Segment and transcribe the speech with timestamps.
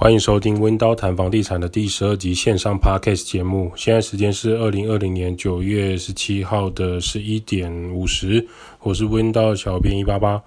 [0.00, 3.72] 欢迎收听温刀谈房地产的第十二集线上 Podcast 节目。
[3.74, 8.46] 现在时间是二零二零年九月十七号的十一点五十。
[8.80, 10.40] 我是温刀小编一八八。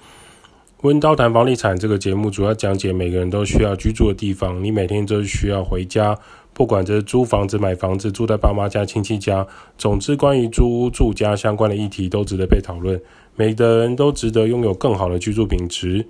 [0.83, 4.63] 温刀谈房地产这个节目主要讲解每个人都需要居住的地方。
[4.63, 6.17] 你每天都需要回家，
[6.53, 9.45] 不管这是租房子、买房子、住在爸妈家、亲戚家，
[9.77, 12.97] 总之关于租屋住家相关的议题都值得被讨论。
[13.35, 16.07] 每个人都值得拥有更好的居住品质。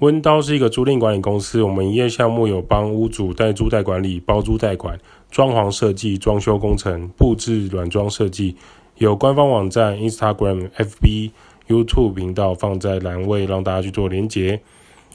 [0.00, 4.98] 温刀是一个租赁管理公司，我们营业项目有帮屋主代租代管理、包租代管、
[5.30, 8.56] 装潢设计、装修工程、布置软装设计，
[8.96, 11.30] 有官方网站、Instagram、FB、
[11.68, 14.62] YouTube 频道放在栏位，让大家去做连结。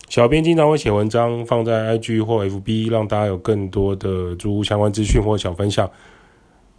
[0.07, 5.89] 小编经常会写文章放在 IG 或 FB，让大家有更多的租屋相关资讯或小分享。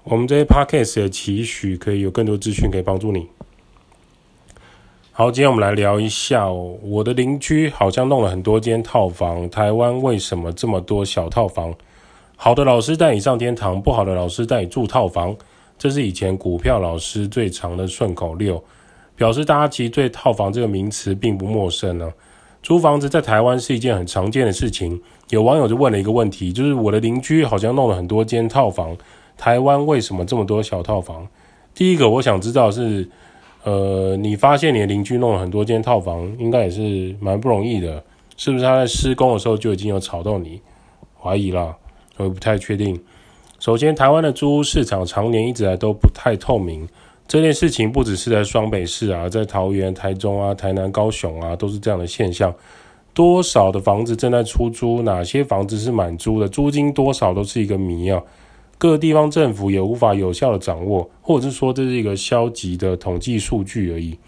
[0.05, 3.27] 我们这些 Podcast 也期许可以有更多资讯可以帮助你。
[5.19, 6.77] 好，今天我们来聊一下哦。
[6.83, 9.49] 我的邻居好像弄了很多间套房。
[9.49, 11.75] 台湾为什么这么多小套房？
[12.37, 15.35] 好的老师带你上天堂，不好的老师带你住套房。
[15.79, 18.63] 这是以前股票老师最长的顺口溜，
[19.15, 22.13] 表示大家其实对套房这个名词并不陌生呢。
[22.63, 25.01] 租房子在台湾是一件很常见的事情。
[25.31, 28.95] 有网友就问了一个问题，就是我的邻居好像弄了很多间套房，
[29.39, 31.27] 台湾为什么这么多小套房？
[31.75, 33.09] 第一个我想知道是。
[33.67, 38.01] 呃，你发现你的邻居弄了很多间套房，应该也是蛮不容易的，
[38.37, 38.65] 是不是？
[38.65, 40.61] 他在施工的时候就已经有吵到你？
[41.21, 41.77] 怀疑啦，
[42.17, 42.97] 我不太确定。
[43.59, 46.89] 首先，台湾的租屋市场常年一直来都不太透明，
[47.27, 52.55] 这件事情不只是在双北市啊，在桃园、台中啊、台南、高雄啊，都是这样的现象。
[53.13, 58.23] 多少的房子正在出租，哪些房子是满租的，租金多少都是一个谜啊。
[58.79, 64.19] 各地方政府也无法有效的掌握，或者是说这是一个消极的统计数据而已。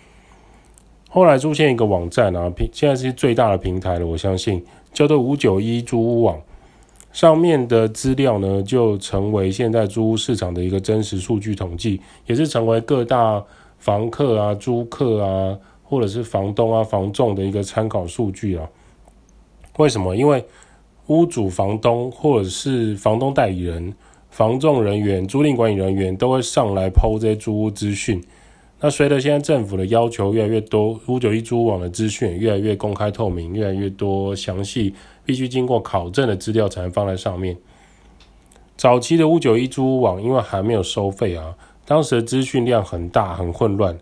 [1.11, 6.41] 后来出现一个网站啊，现在是最大的平台了，我相信叫做五九一租屋网，
[7.13, 13.45] 上面的资料呢就成为现在租屋市场的一个真实数据统计，也是成为各大
[13.79, 18.67] 房客啊、租客啊，或者是房东啊、房仲的一个参考数据啊。
[19.77, 20.17] 为什么？
[20.17, 20.43] 因为
[21.09, 23.95] 屋主、房东或者是房东代理人。
[24.39, 28.23] 房仲人员、租赁管理人员都会上来 po 这些租屋资讯。
[28.79, 34.95] 那随着现在政府的要求越来越多，五九一租屋网的资讯越来越公开透明，越来越多详细，
[35.25, 37.57] 必须经过考证的资料才能放在上面。
[38.77, 43.99] 早期的五九一租屋网因为还没有收费啊，当时的资讯量很大，很混乱。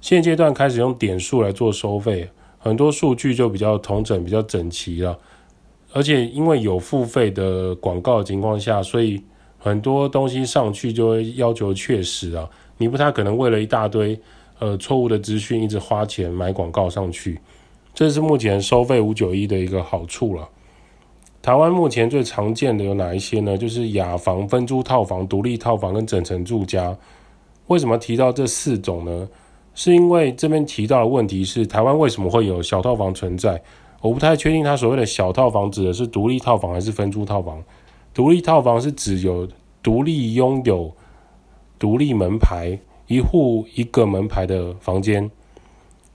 [0.00, 5.18] 现阶段开始用点数来做收费，很多数据就比较统整、比较整齐了。
[5.92, 9.22] 而且因为有付费的广告的情况下，所以
[9.58, 14.18] 很多东西上去就会要求确实啊，你不太可能为了一大堆
[14.58, 17.40] 呃错误的资讯一直花钱买广告上去，
[17.92, 20.48] 这是目前收费五九一的一个好处了。
[21.42, 23.56] 台湾目前最常见的有哪一些呢？
[23.56, 26.96] 就是雅房、分租套房、独立套房跟整层住家。
[27.68, 29.28] 为什么提到这四种呢？
[29.74, 33.62] 是因为这边提到的问题是台湾为什么会有小套房存在？
[34.00, 37.62] 我不太确定他所谓的小套房指的是独立套房还是分租套房。
[38.16, 39.46] 独立套房是指有
[39.82, 40.90] 独立拥有
[41.78, 42.78] 独立门牌，
[43.08, 45.30] 一户一个门牌的房间。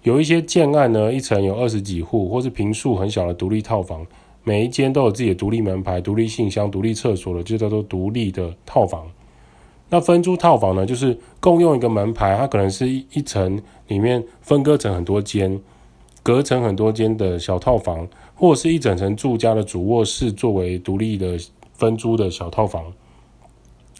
[0.01, 4.03] 有一些建案呢，一层有二十几户，或是坪数很小的独立套房，
[4.43, 9.05] 每一间都有自己的独立门牌、独立信箱、独立厕所的，就叫做独立的套房。
[9.89, 15.61] 那分租套房呢，就是共用一个门牌，它可能是一一层里面分割成很多间，
[16.23, 21.37] 隔成很多间的小套房，或是一整层住家的主卧室作为独立的。
[21.81, 22.93] 分租的小套房，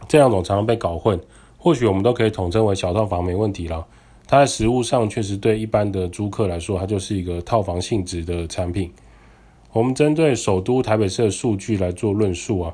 [0.07, 1.19] 这两种常常被搞混。
[1.57, 3.83] 或许我们都可以统称为小套房，没问题了。
[4.27, 8.91] 它在实物上确实对一般的租客来说，它就是一个套房性质的产品。
[9.73, 12.73] 我们针对首都台北市的数据来做论述啊。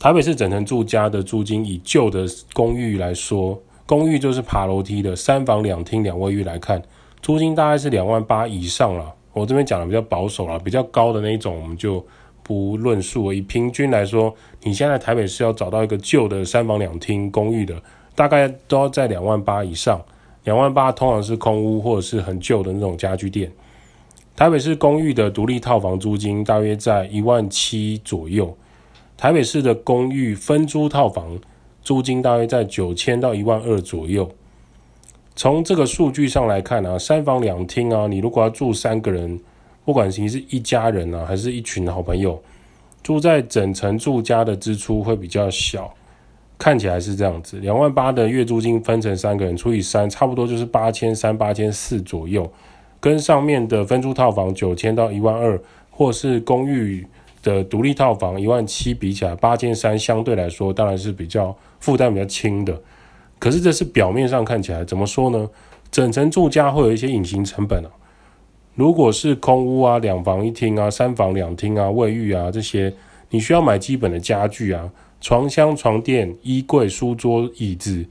[0.00, 3.56] 台北市整层住家的租金，以旧的公寓来说，
[3.86, 6.82] 公寓就是爬楼梯的三房两厅两卫浴来看，
[7.22, 9.14] 租金大概是两万八以上了。
[9.32, 12.04] 我这边讲的比较保守了，比较高的那一种我们就。
[12.42, 17.80] 不论数，以平均来说，你现在台北市要找到一个旧的三房两厅公寓的，
[18.14, 20.00] 大概都要在两万八以上。
[20.44, 23.52] 两万八通常是空屋或者是很旧的那种家具店。
[24.34, 28.56] 台北市公寓的独立套房租金大约在一万七左右。
[29.16, 31.38] 台北市的公寓分租套房
[31.82, 34.30] 租金大约在九千到一万二左右。
[35.36, 39.38] 从这个数据上来看啊，三房两厅啊，你如果要住三个人。
[39.84, 42.40] 不管你是一家人啊，还是一群好朋友，
[43.02, 45.92] 住在整层住家的支出会比较小，
[46.58, 47.58] 看起来是这样子。
[47.58, 52.50] 两万八的月租金分成三个人除以三，差不多就是八千三、八千四左右，
[53.00, 55.60] 跟上面的分租套房九千到一万二，
[55.90, 57.06] 或是公寓
[57.42, 62.78] 的独立套房一万七比起来，八千三相对来说当然是比较负担比较轻的。
[63.38, 65.48] 可是这是表面上看起来，怎么说呢？
[65.90, 67.90] 整层住家会有一些隐形成本啊。
[68.74, 72.92] 如果是空屋啊，两房一厅啊，三房两厅啊，卫浴啊这些，
[73.30, 74.90] 你需要买基本的家具啊，
[75.20, 78.06] 床箱、床垫、衣柜、书桌、椅子。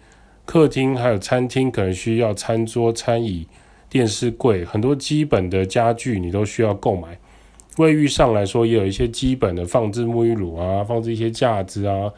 [0.45, 3.47] 客厅还有餐厅可能需要餐桌、餐椅、
[3.87, 7.17] 电视柜，很多基本的家具你都需要购买。
[7.77, 12.11] 卫浴上来说，也有一些基本的放置沐浴乳啊，放置一些架子啊。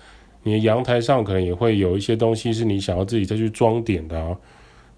[0.43, 4.35] 你的阳台上可能也会有一些东西是你想要自己再去装点的啊。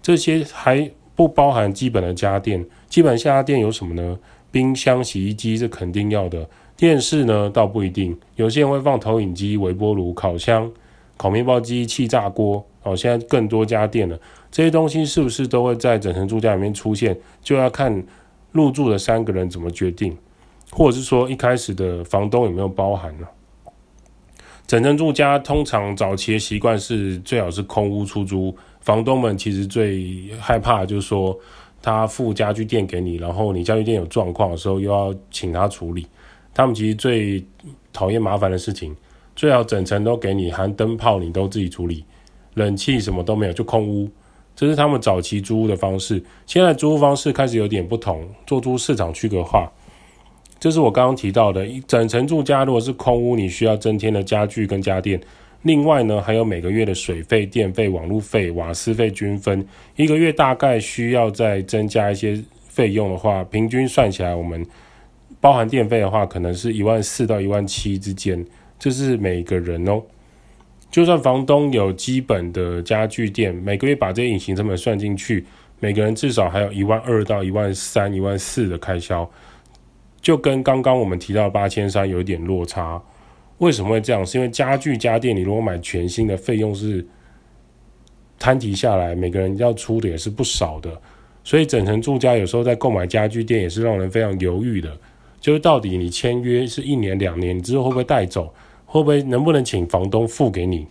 [0.00, 4.18] 这些还不包含基本的家电，基本家电有什么呢？
[4.50, 6.48] 冰箱、洗衣机，是肯定要的。
[6.76, 10.70] 电视呢，倒不一定，有些人会放投影机、微波炉、烤箱。
[11.16, 14.18] 烤面包机、气炸锅，哦，现在更多家电了。
[14.50, 17.16] 这些东西是不是都会在整层住家里面出现？
[17.40, 18.02] 就要看
[18.50, 20.16] 入住的三个人怎么决定，
[20.72, 23.26] 或者是说一开始的房东有没有包含呢？
[24.66, 31.38] 整层住家通常早期的习惯是最好是空屋出租，房东们其实最害怕就是说
[31.82, 36.06] 他付家具店给你，然后你家具店有状况的时候又要请他处理，
[36.54, 37.44] 他们其实最
[37.92, 38.94] 讨厌麻烦的事情。
[39.36, 42.04] 最好整层都给你，含灯泡你都自己处理，
[42.54, 44.08] 冷气什么都没有，就空屋。
[44.56, 46.22] 这是他们早期租屋的方式。
[46.46, 49.70] 现在租屋方式开始有点不同，做出市场区隔化。
[50.64, 55.20] 这是我刚刚提到的，一整层住家如果是空屋，你需要增添的家具跟家电。
[55.60, 59.62] 另外呢，还有每个月的水费、电费、网路费、瓦斯费均分，
[59.94, 64.66] 一个月大概需要再增加一些费用的话，平均算起来，我们
[65.38, 68.42] 包含电费的话，可能是一万四到一万七之间。
[68.78, 70.00] 这是每个人哦，
[70.90, 75.44] 就算房东有基本的家具店，每个月把这些隐形成本算进去，
[75.78, 79.30] 每个人至少还有一万二到一万三、一万四的开销，
[80.24, 83.00] 就跟刚刚我们提到八千三有一点落差。
[83.58, 84.24] 为什么会这样？
[84.24, 87.06] 是因为家具家电，你如果买全新的，费用是
[88.38, 90.90] 摊提下来，每个人要出的也是不少的。
[91.44, 94.96] 所以整层住家有时候在购买家具店也是让人非常犹豫的。
[95.40, 98.52] 就是到底你签约是一年两年，之后会不会带走？
[98.86, 100.86] 会不会能不能请房东付给你？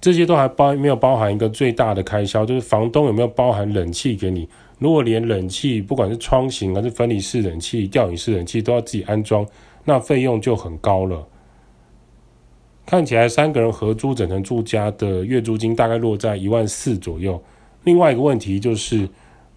[0.00, 4.48] 这些都还包没有包含一个最大的开销，就是房东有没有包含冷气给你？
[4.78, 9.46] 如果连冷气，不管是窗型还是分离式冷气、吊顶式冷气都要自己安装，
[9.84, 11.26] 那费用就很高了。
[12.84, 17.42] 看起来三个人合租整层住家的月租金大概落在一万四左右。
[17.84, 19.08] 另外一个问题就是，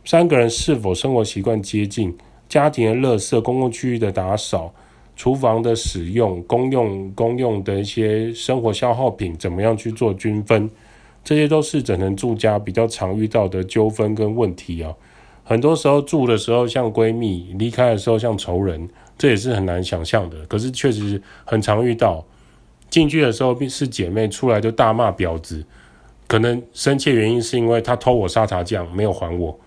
[0.06, 2.16] 三个人是否生活习惯接近？
[2.48, 4.74] 家庭的垃圾、公共区域的打扫、
[5.18, 10.70] 厨房的使用、公用公用的一些生活消耗品，怎么样去做均分？
[11.27, 14.95] 这些都是整层住家比较常遇到的纠纷跟问题啊。
[15.44, 18.88] 很多时候住的时候像闺蜜，离开的时候像仇人，
[19.18, 20.38] 这也是很难想象的。
[20.45, 22.24] 可是确实很常遇到，
[22.89, 25.65] 进去的时候是姐妹，出来就大骂婊子。
[26.27, 29.59] 可能生气的原因是因为她偷我沙茶酱没有还我。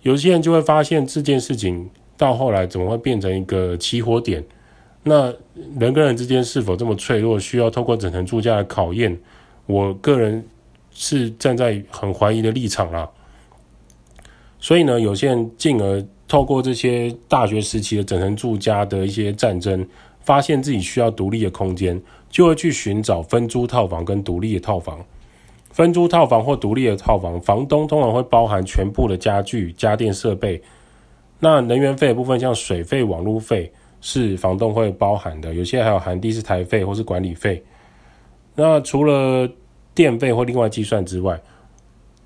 [0.00, 4.44] 有些人就会发现这件事情到后来怎么会变成一个起火点？
[5.04, 5.32] 那
[5.78, 9.16] 人跟人之间是否这么脆弱，需要透过整层住家来考验？
[9.66, 10.44] 我个人
[10.94, 13.08] 是站在很怀疑的立场啦。
[14.58, 19.86] 所以呢，有些人进而透过这些大学时期的整层住家的一些战争，
[20.20, 25.04] 发现自己需要独立的空间，就会去寻找分租套房跟独立的套房。
[25.70, 30.62] 分租套房或独立的套房，房东通常会包含全部的家具、家电设备。
[31.40, 35.52] 那能源费的部分，像水费、网路费，是房东会包含的。
[35.52, 37.64] 有些还有含地势台费或是管理费。
[38.54, 39.50] 那除了
[39.94, 41.40] 电费或另外计算之外，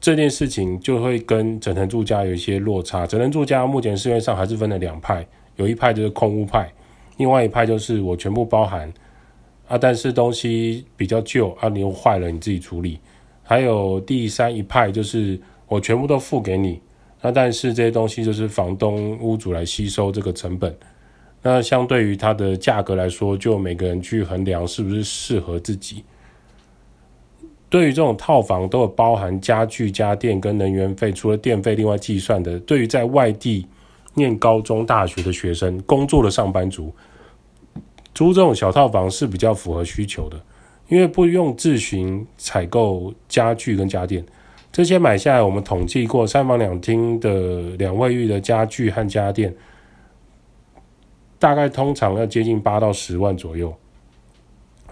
[0.00, 3.06] 这件事情就会跟整层住家有一些落差。
[3.06, 6.72] 整层住家目前市面上还是分了两派，有一派就是空屋派，
[7.16, 8.92] 另外一派就是我全部包含
[9.66, 13.00] 啊，但是东西比较旧啊，你又坏了，你自己处理。
[13.42, 16.80] 还有第三一派，就是我全部都付给你，
[17.22, 20.76] 那但是这些东西就是房东、屋主来吸收这个成本。
[21.42, 26.04] 那相对于它的价格来说，就每个人去衡量是不是适合自己。
[27.68, 32.58] 对于这种套房，都有包含家具、家电跟能源费，除了电费另外计算的。
[32.60, 33.66] 对于在外地
[34.14, 36.94] 念高中、大学的学生、工作的上班族，
[38.14, 40.40] 租这种小套房是比较符合需求的。
[40.88, 44.24] 因为不用自行采购家具跟家电，
[44.70, 49.52] 这些买下来，我们统计过三房两厅的两卫浴的家具和家电，
[51.40, 53.74] 大概通常要接近八到十万左右。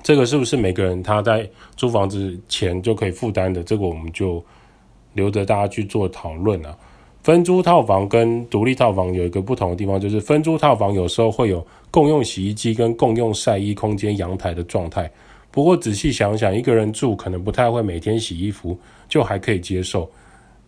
[0.04, 3.62] 这个是不是每个人他在租房子前就可以负担的？
[3.62, 4.44] 这个我们就
[5.14, 6.76] 留着大家去做讨论啊。
[7.22, 15.10] 分租套房跟独立套房有一个不同的地方，就是分租套房有时候会有共用洗衣机跟共用晒衣空间、阳台的状态。
[15.50, 20.06] 不过仔细想想，一个人住可能不太会每天洗衣服，就还可以接受。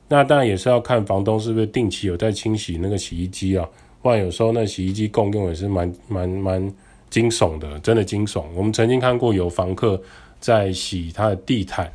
[0.09, 3.69] 那当然也是要看房东是不是定期有在清洗那个洗衣机啊，
[4.01, 6.75] 不然有时候那洗衣机共用也是蛮蛮蛮
[7.11, 8.45] 惊悚的，真的惊悚。
[8.55, 10.01] 我们曾经看过有房客
[10.41, 11.93] 在洗他的地毯，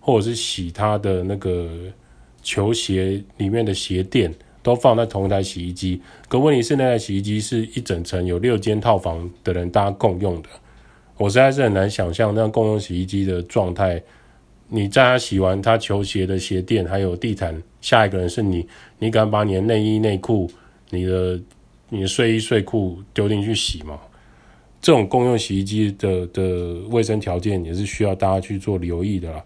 [0.00, 1.68] 或者是洗他的那个。
[2.44, 10.48] 球鞋里面的鞋垫都放在同一台洗衣机，可问题是那台洗衣机是一整层有六间套房的人大家共用的，
[11.18, 14.02] 我实在是很难想象那样共用洗衣机的状态。
[14.66, 18.66] 你在他洗完他球鞋的鞋垫还有地毯，下一个人是你，
[18.98, 20.50] 你敢把你的内衣内裤、
[20.90, 21.40] 你的
[21.90, 24.00] 你的睡衣睡裤丢进去洗吗？
[24.82, 29.42] 这种共用洗衣机的的卫生条件也是需要大家去做留意的啦。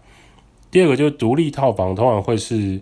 [0.71, 2.81] 第二个就是独立套房，通常会是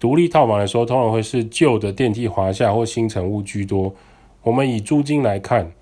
[0.00, 3.94] 独立套房来说，通常会是旧的电梯华厦或新成屋居多。
[4.42, 5.72] 我们以租金来看，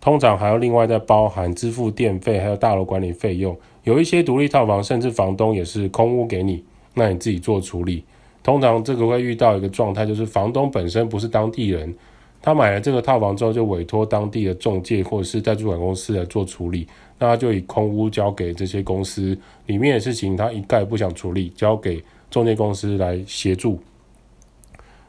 [0.00, 3.58] 通常还要另外再包含支付电费，还有大楼管理费用。
[3.82, 8.04] 有一些独立套房，甚至房东也是空屋给你，那你自己做处理。
[8.44, 11.92] 通常这个会遇到一个状态，就是房东本身不是当地人。
[12.40, 16.86] 他买了这个套房之后，就委托当地的中介或者是代租管公司来做处理，
[17.18, 23.78] 那他就以空屋交给这些公司，里面的事情他一概不想处理，交给中介公司来协助。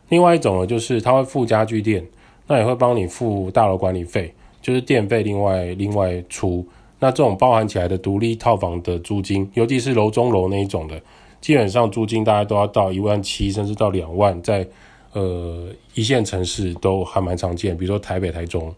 [0.09, 2.03] 另外一种呢，就是他会付家具店，
[2.47, 6.67] 那也会帮你付大楼管理费，就是电费另外另外出。
[6.99, 10.99] 那这种包含起来的独立套房的租金，尤其是楼中楼那一种的，
[11.39, 14.67] 基本上租金大概都要到一万七，甚至到两万，在。
[15.13, 18.73] 呃，一线城市都还蛮常见，比如说台北、台中，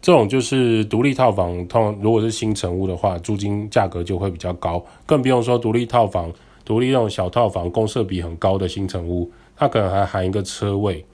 [0.00, 1.66] 这种就是独立套房。
[1.68, 6.32] 通常如果是新成屋的话，租金价格就会比较高，更不用说独立套房、
[6.64, 11.04] 独立那种小套房，公设比很高的新成屋，它可能还含一个车位。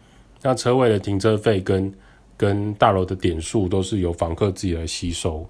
[0.43, 1.93] 那车位的停车费跟
[2.37, 5.45] 跟大楼的点数都是由房客自己来吸收。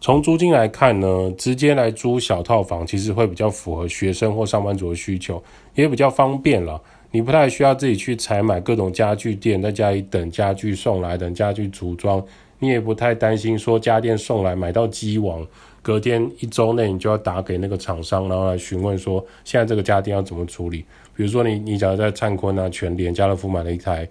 [0.00, 5.42] 从租金来看呢，直接来租小套房其实会比较符合学生或上班族的需求，
[5.74, 6.80] 也比较方便了。
[7.10, 12.22] 你不太需要自己去采买各种家具店，在家里等家具送来，等家具组装。
[12.60, 15.46] 你也不太担心说家电送来买到机王，
[15.80, 20.84] 隔天一周内你就要打给那个厂商，然后来询问说现在这个家电要怎么处理。
[21.14, 24.08] 比如说你你假如在灿坤啊、全联、家乐福买了一台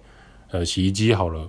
[0.50, 1.46] 呃洗衣机好了，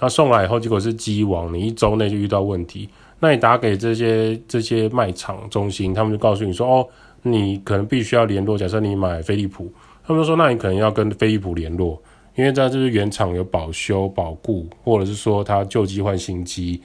[0.00, 2.88] 那送来以后结果是机王，你一周内就遇到问题，
[3.20, 6.88] 那你打给这些这些卖场中心，他们就告诉你说哦，
[7.22, 8.56] 你可能必须要联络。
[8.56, 9.70] 假设你买飞利浦。
[10.08, 12.00] 他们说：“那你可能要跟飞利浦联络，
[12.34, 16.80] 因为在这是原厂有保修、保固，或者是说他旧机换新机，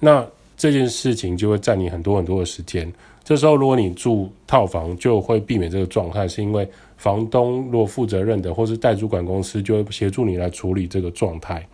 [0.00, 0.26] 那
[0.56, 2.92] 这件事情就会占你很多很多的时间。
[3.22, 11.64] 这时候，如果你住套房，就会避免这个状态，是因为房东如果负责任的，或是代主管公司就会协助你来处理这个状态。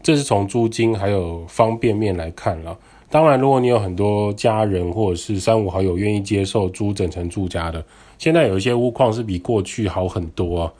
[0.00, 2.78] 这是从租金还有方便面来看了。
[3.10, 7.84] 当然，如果你有很多家人或者是三五好友愿意接受租整层住家的。”
[8.22, 10.72] 现在有一些屋况是比过去好很多啊，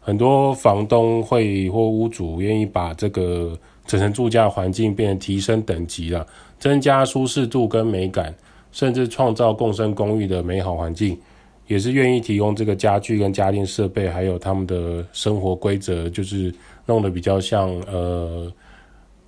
[0.00, 6.26] 很多房东会或屋主愿意把这个整层住家环境变成提升等级了，
[6.58, 8.34] 增加舒适度跟美感，
[8.70, 11.18] 甚至创造共生公寓的美好环境，
[11.68, 16.54] 也是愿意提供这个家具跟家电设备，还有他们的生活规则，就是
[16.84, 18.52] 弄得比较像呃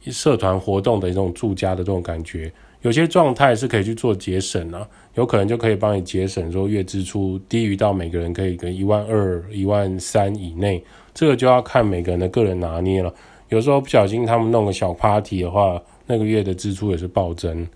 [0.02, 2.52] 社团活动的一种住家的这种感觉。
[2.82, 10.82] 有些状态是可以去做节省啊，有可能就可以帮你节省，说月支出低于到每个人可以跟一万二、一万三以内，
[11.14, 13.12] 这个就要看每个人的个人拿捏了。
[13.50, 17.66] 有时候不小心他们弄个小 party 的话，那个月的支出也是暴增。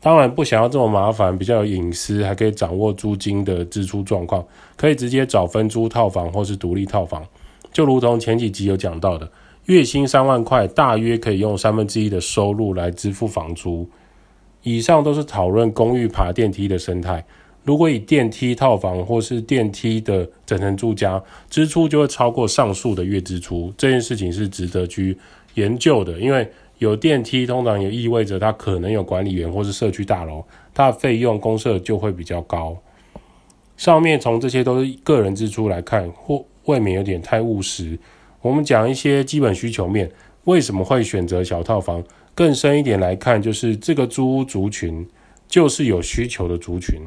[0.00, 4.42] 当然不想要这么麻烦，比较有隐私，还可以掌握租金的支出状况，
[4.74, 7.22] 可以直接找分租套房或是独立套房。
[7.70, 9.30] 就如同前几集有讲到的，
[9.66, 13.86] 月薪三万块，大约可以用三分之一的收入来支付房租。
[14.62, 17.24] 以上都是讨论公寓爬电梯的生态。
[17.62, 23.72] 如果以电梯套房或是电梯的整层住家，支出就会超过上述的月支出。
[23.76, 25.16] 这件事情是值得去
[25.54, 32.76] 研究的，因为有电梯通常也意味着它可能有管理员或是社区大楼，它的费用公设就会比较高。
[33.76, 37.98] 上面从这些都是个人支出来看，或未免有点太务实。
[38.40, 40.10] 我们讲一些基本需求面，
[40.44, 42.02] 为什么会选择小套房？
[42.40, 45.06] 更深一点来看，就是这个租屋族群
[45.46, 46.98] 就是有需求的族群。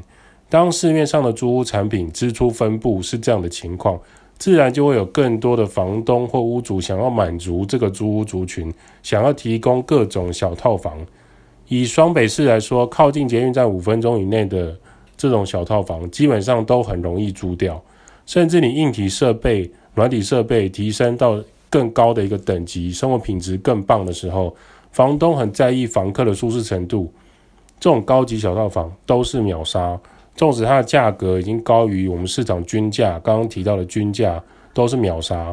[0.48, 3.98] 当市面上的租屋产品支出分布是这样的情况，
[4.38, 8.72] 自然就会有更多的房东或屋主想要满足这个租屋族群，
[9.02, 10.96] 想要提供各种小套房。
[11.66, 14.78] 以双北市来说，靠近捷运站五分钟以内的
[15.16, 17.82] 这种小套房，基本上都很容易租掉。
[18.24, 24.54] 甚至你硬体设备、软体设备提升到更高的一个等级，生活品质更棒的时候，
[24.94, 27.12] 房东很在意房客的舒适程度。
[27.80, 30.00] 这种高级小套房都是秒杀，
[30.36, 34.40] 纵使它的价格已经高于我们市场均价，刚刚提到的均价
[34.72, 35.52] 都是秒杀。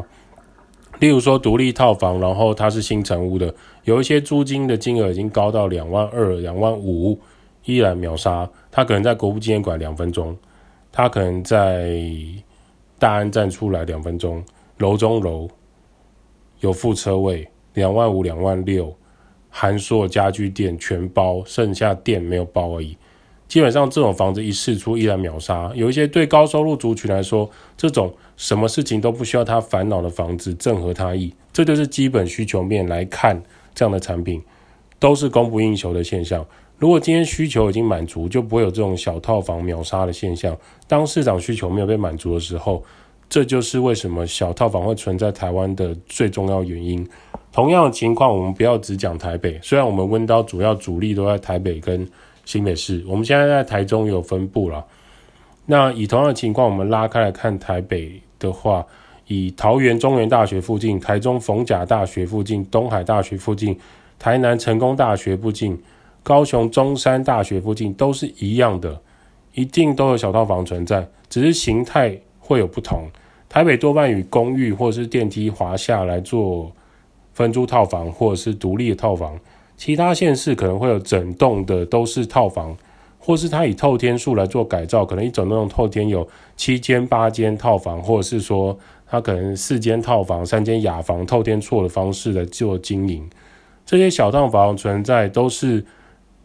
[1.00, 7.18] 例如说独立套房，然后它是新成屋的，有一些租金的金额已经高到两万二、两万五，
[7.64, 8.48] 依然秒杀。
[8.70, 10.36] 它可能在国父纪念馆两分钟，
[10.92, 12.00] 它可能在
[12.96, 14.40] 大安站出来两分钟，
[14.78, 15.48] 楼中楼
[16.60, 18.94] 有副车位，两万五、两万六，
[19.54, 22.96] 含所有家具店全包，剩下店没有包而已。
[23.46, 33.42] 基本上这种房子一试出依然秒杀，有一些对高收入族群来说，这种什么事情都不需要他烦恼的房子正合他意，这就是基本需求面来看
[33.74, 34.42] 这样的产品，
[34.98, 36.44] 都是供不应求的现象。
[36.78, 40.56] 如果今天需求已经满足，就不会有这种小套房秒杀的现象。
[40.88, 42.82] 当市场需求没有被满足的时候，
[43.28, 47.06] 这就是为什么小套房会存在台湾的最重要原因。
[47.52, 52.08] 同样的情况，我们不要只讲台北，虽然我们温刀主要主力都在台北跟。
[52.44, 54.84] 新北市，我们现在在台中有分布了。
[55.64, 58.84] 那以同样的情况，我们拉开来看台北的话，
[59.28, 63.78] 以桃园中原大学附近、台中逢甲大学附近、东海大学附近、
[64.18, 65.80] 台南成功大学附近、
[66.24, 69.00] 高雄中山大学附近，都是一样的，
[69.54, 73.08] 一定都有小套房存在，只是形态会有不同。
[73.48, 76.72] 台北多半以公寓或是电梯华厦来做
[77.32, 79.38] 分租套房，或者是独立的套房。
[79.76, 82.76] 其他县市可能会有整栋的都是套房，
[83.18, 93.28] 或是它以透天数来做改造，可能一整栋透天有七间八间套房，或者是说它可能四间套房、三间雅房、透天错的方式来做经营。
[93.84, 95.84] 这些小套房存在都是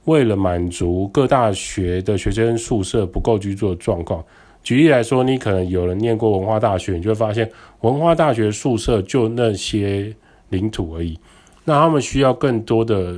[0.06, 4.24] 为了满足各大学的学生宿舍不够居住的状况。
[4.64, 7.50] 举例来说，你可能有人念过文化大学，你就会发现
[7.82, 10.14] 文化大学宿舍就那些
[10.50, 11.18] 领土而已。
[11.64, 13.16] 那他们需要更多的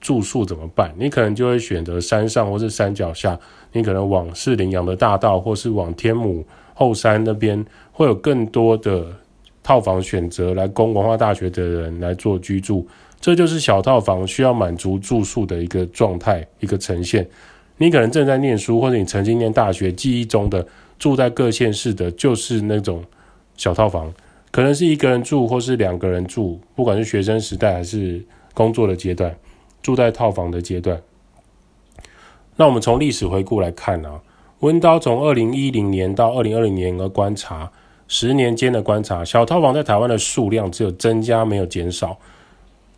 [0.00, 0.94] 住宿怎么办？
[0.96, 3.38] 你可能就会选择山上或是山脚下，
[3.72, 9.06] 你可能往士林阳的大道，或是往天母后山那边，会有更多的
[9.62, 12.86] 套房选择来供文化大学的人来做居住。
[13.20, 17.28] 这就是小套房需要满足住宿的一个状态，一个呈现。
[17.76, 20.64] 你可能正在念书，或者你曾经念大学，记忆中的
[21.00, 23.04] 住在各县市的，就是那种
[23.56, 24.12] 小套房。
[24.50, 29.36] 可能是一个人住，或是两个人住，不管是学生时代还是工作的阶段，
[29.82, 31.00] 住在套房的阶段。
[32.56, 34.20] 那我们从历史回顾来看啊，
[34.60, 37.70] 温刀从二零一零年到二零二零年的观察，
[38.08, 42.18] 十年间的观察，小套房在台湾的数量只有增加没有减少，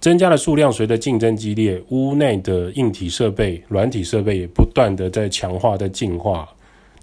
[0.00, 6.48] 增加的数量随着竞争激烈，屋内的硬体设备、软体设备也不断的在强化、在进化，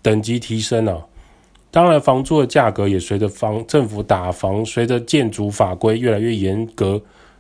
[0.01, 1.05] 等级提升啊。
[1.69, 6.99] 当然，房租的价格也随着房政府打房，随着建筑法规越来越严格，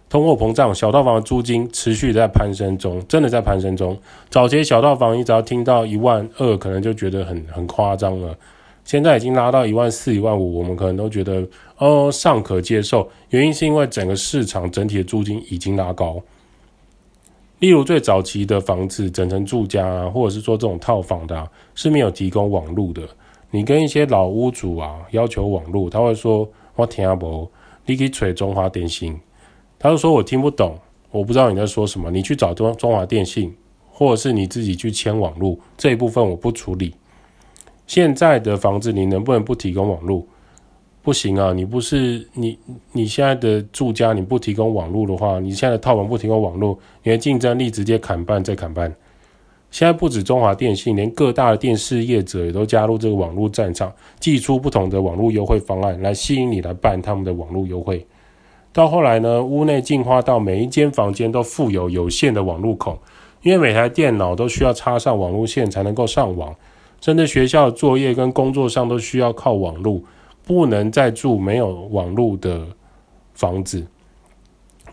[0.09, 3.97] 通货膨胀，小套房的租金持续在攀升中，真的在攀升中。
[4.29, 8.37] 早期小套房，你只要听到一万二，可能就觉得很很夸张了。
[8.83, 11.45] 现在已经拉到一万四、一万五，我们可能都觉得
[11.77, 13.09] 哦尚可接受。
[13.29, 16.21] 原因是因为整个市场整体的租金已经拉高。
[17.59, 23.01] 例如最早期的房子，整层住家啊，或者是说这种套房的啊，是没有提供网路的。
[23.51, 27.49] 你跟一些老屋主啊要求网络，他会说：“我听不，
[27.85, 29.17] 你可以吹中华电信。”
[29.79, 30.77] 他就说：“我听不懂，
[31.11, 33.55] 我不知道你在说什么。”你去找中中华电信，
[33.91, 36.93] 或者是你自己去签网络，这一部分我不处理。
[37.85, 40.25] 现在的房子你能不能不提供网络？
[41.01, 41.53] 不行啊！
[41.53, 42.59] 你不是你
[42.91, 48.93] 你现在的住家你不提供网络的话，你现在的套房不提供网络，你的竞争力直接砍半再砍半。
[49.69, 58.05] 现在不止中华电信，连各大的电视业者也都加入这个网络战场，祭出不同的网络优惠方案来吸引你来办他们的网络优惠。
[58.71, 62.97] 到后来呢，屋内进化到每一间房间都附有有线的网络孔，
[63.41, 66.55] 因为每台电脑都需要插上网络线才能够上网，
[67.01, 70.01] 甚至学校的作业跟工作上都需要靠网络，
[70.43, 72.65] 不能再住没有网络的
[73.33, 73.85] 房子。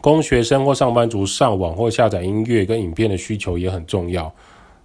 [0.00, 4.30] 供学生或上班族上网或下载音乐跟影片的需求也很重要。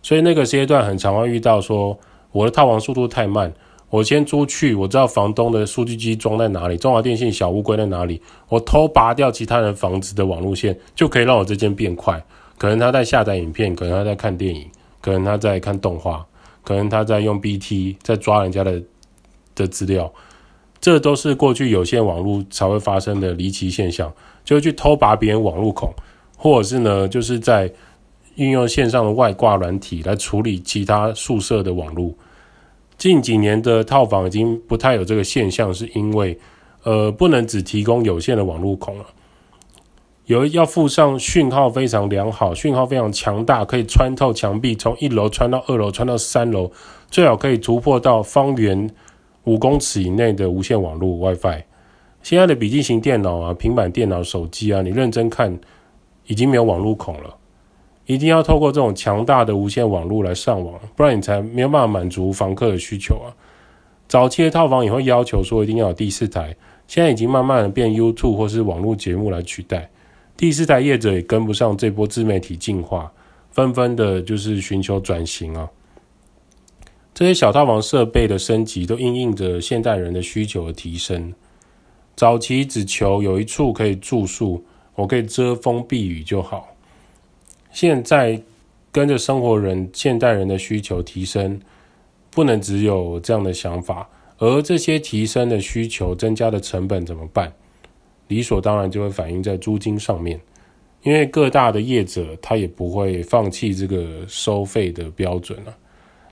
[0.02, 1.98] 所以那个阶段很常会遇到说，
[2.32, 3.52] 我的套房速度太慢，
[3.90, 12.24] 我先租去，我知道房东的数据机装在哪里，中华电信小乌龟在哪里，我偷拔掉其他人房子的网路线，就可以让我这间变快。
[12.58, 14.66] 可能他在下载影片，可能他在看电影，
[15.02, 16.26] 可能他在看动画，
[16.64, 18.82] 可能他在用 BT 在抓人家的
[19.56, 20.12] 的资料，
[20.80, 24.12] 这都是过去有线网路才会发生的离奇现象，
[24.46, 25.94] 就会去偷拔别人网路孔，
[26.38, 27.70] 或者是呢，就是在。
[28.40, 32.14] 运用线上的外挂软体来处理其他宿舍的网络，
[32.98, 36.40] 近几年的套房已经不太有这个现象，是因为
[36.84, 39.06] 呃不能只提供有线的网络孔了，
[40.26, 46.72] 有要附上讯号非常良好、讯号非常强大，可以穿透墙壁，从一楼穿到二楼，穿到三楼，
[47.12, 48.90] 最好可以突破到方圆
[49.44, 51.64] 五公尺以内的无线网络 WiFi。
[52.24, 55.60] 现在的笔记型电脑啊、平板电脑、手机啊，你认真看，
[56.28, 57.36] 已经没有网络孔了。
[58.10, 63.30] 一定要透过这种强大的无线网络来上网，不然你才没有办法满足房客的需求啊。
[64.08, 66.56] 早期的套房也会要求说一定要有第四台，
[66.88, 69.92] 现在已经慢慢的变 YouTube 或是网络节目来取代。
[70.36, 73.12] 第四台业者也跟不上这波自媒体进化，
[73.52, 75.70] 纷纷的就是寻求转型啊。
[77.14, 81.32] 这些小套房设备的升级都应应着现代人的需求的提升。
[82.16, 84.64] 早期只求有一处可以住宿，
[84.96, 86.69] 我可以遮风避雨就好。
[87.72, 88.42] 现在
[88.92, 91.60] 跟着生活人、现代人的需求提升，
[92.32, 97.52] 不能只有这样的想法，而这些提升的需求、增加的成本怎么办？
[98.28, 100.40] 理所当然就会反映在租金上面，
[101.04, 105.74] 因为各大的业者他也不会放弃这个收费的标准啊。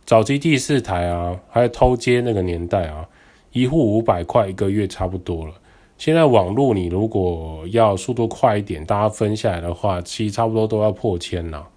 [0.05, 3.07] 早期第四台啊，还有偷接那个年代啊，
[3.51, 5.53] 一户五百块一个月差不多了。
[5.97, 11.67] 现在网络你如果要速度快一点，大家分下来的话，其实差不多都要破千了。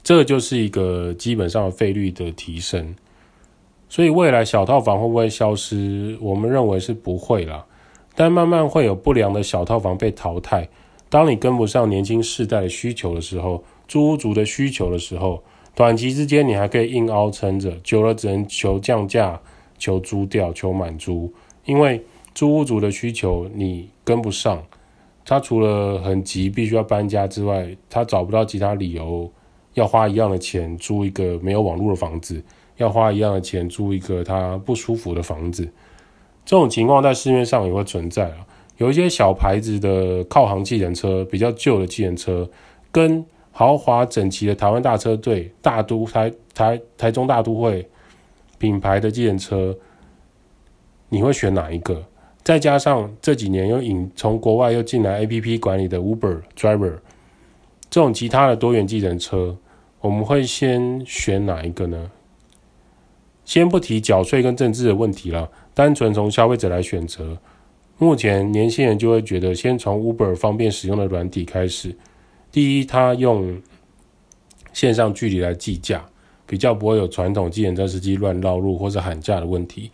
[0.00, 2.94] 这就是一个基本上的费率的提升。
[3.88, 6.16] 所以未来小套房会不会消失？
[6.20, 7.66] 我们认为是不会啦，
[8.14, 10.68] 但慢慢会有不良的小套房被淘汰。
[11.08, 15.42] 当你跟不上年轻世代的需求的时候，租屋族的需求的时候，
[15.74, 19.40] 短期之间你还可以硬凹撑着，久了只能求降价、
[19.78, 21.32] 求租掉、求满租，
[21.64, 22.00] 因为。
[22.38, 24.62] 租屋族的需求你跟不上，
[25.24, 29.28] 他除了很急必须要搬家之外，他找不到其他理由
[29.74, 32.40] 要花一样的钱租一个没有网络的房子，
[32.76, 35.68] 要花一样的钱租一个他不舒服的房子。
[36.44, 38.46] 这种情况在市面上也会存在啊。
[38.76, 42.48] 有一些小牌子的靠行计程车，比较旧的计程车，
[42.92, 47.88] 跟豪华整齐的台湾大车队、大都台台台中大都会
[48.58, 49.76] 品牌的计程车，
[51.08, 52.00] 你会选哪一个？
[52.48, 56.94] 再加上这几年又引从国外又进来 APP 管理的 Uber Driver
[57.90, 59.54] 这种其他的多元计程车，
[60.00, 62.10] 我们会先选哪一个呢？
[63.44, 67.36] 先不提缴税跟政治的问题了，单纯从消费者来选择，
[67.98, 71.94] 目前年轻人就会觉得先从 Uber 方便使用的软体开始。
[72.50, 73.60] 第一，它用
[74.72, 76.02] 线上距离来计价，
[76.46, 79.90] 比较不会有传统计程车司机乱绕路或者喊价的问题。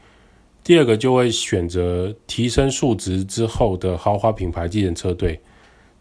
[0.65, 5.39] 第二个就会选择提升数值之后的豪华品牌计程车队。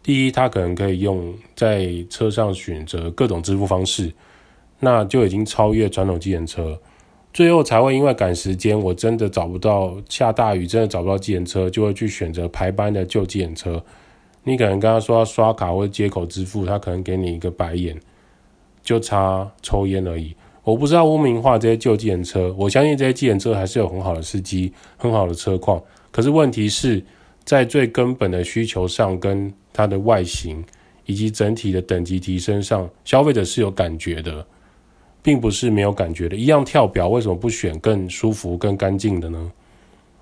[0.02, 4.10] 第一，他可能可以用在车上选择各种支付方式，
[4.80, 6.80] 那就已经超越传统计程车。
[7.32, 13.84] 最后才会因为赶时间，我真的找不到下大雨，真的找不到计程车，就会去选择排班的旧计程车。
[14.44, 17.98] 你可能跟他说要刷卡或者街口支付，他可能给你一个白眼，
[18.82, 20.34] 就差抽烟而已。
[20.64, 25.80] 我不知道污名化这些旧计程车，我相信这些计程车还是有很好的司机、很好的车况。
[26.10, 27.04] 可是问题是
[27.44, 30.64] 在最根本的需求上，跟它的外形
[31.04, 34.44] 以及整体的等级提升上，消费者是有感觉的，
[35.22, 36.34] 并不是没有感觉的。
[36.34, 39.52] 一样跳表，为什么不选更舒服、更干净的呢？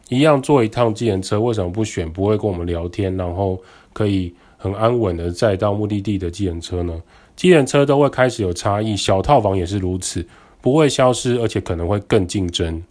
[0.09, 3.59] 一样坐一趟计程车，为什么不选不会跟我们聊天，然后
[3.93, 7.01] 可以很安稳的载到目的地的计程车呢？
[7.35, 10.27] 计程车都会开始有差异，小套房也是如此，
[10.61, 12.83] 不会消失，而且可能会更竞争。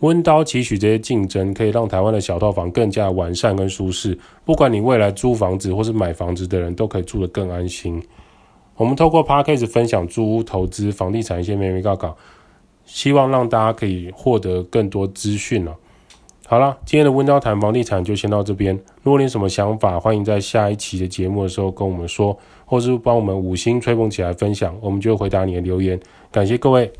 [0.00, 4.18] 温刀期许这些竞争，可以让台湾的小套房更加完善跟舒适。
[4.44, 8.02] 不管你未来租房子或是买房子的人，都可以住得更安心。
[8.76, 12.14] 我们透过 Podcast 分享租屋投资、房地产一些眉眉角角，
[12.84, 15.74] 希望让大家可以获得更多资讯了。
[16.46, 18.78] 好了，今天的温州谈房地产就先到这边。
[19.02, 25.98] 如果你有什么想法，欢迎在下一期的节目的时候跟我们说，或是帮我们五星吹捧起来分享，我们就回答你的留言。
[26.30, 26.92] 感谢各位。